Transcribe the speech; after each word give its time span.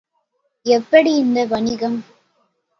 எப்படி, 0.65 1.15
இந்த 1.15 1.45
வணிகம்? 1.45 1.99